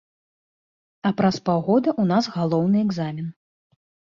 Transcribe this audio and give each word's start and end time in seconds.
А 1.09 1.11
праз 1.19 1.37
паўгода 1.49 1.89
ў 2.01 2.15
нас 2.15 2.31
галоўны 2.39 2.77
экзамен. 2.89 3.27